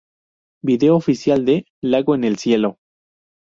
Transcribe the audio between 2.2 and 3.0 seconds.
el Cielo"